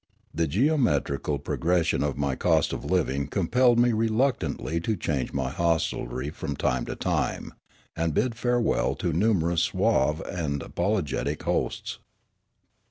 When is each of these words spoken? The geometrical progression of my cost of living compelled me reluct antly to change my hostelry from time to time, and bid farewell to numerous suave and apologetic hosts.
The 0.33 0.47
geometrical 0.47 1.37
progression 1.37 2.01
of 2.03 2.17
my 2.17 2.35
cost 2.35 2.73
of 2.73 2.83
living 2.83 3.27
compelled 3.27 3.77
me 3.77 3.91
reluct 3.91 4.39
antly 4.39 4.83
to 4.83 4.95
change 4.95 5.31
my 5.31 5.51
hostelry 5.51 6.31
from 6.31 6.55
time 6.55 6.85
to 6.85 6.95
time, 6.95 7.53
and 7.95 8.11
bid 8.11 8.33
farewell 8.33 8.95
to 8.95 9.13
numerous 9.13 9.61
suave 9.61 10.19
and 10.21 10.63
apologetic 10.63 11.43
hosts. 11.43 11.99